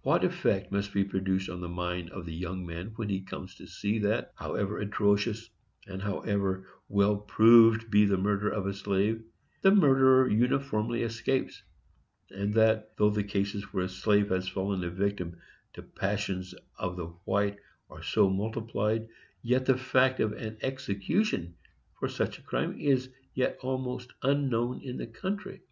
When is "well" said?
6.88-7.16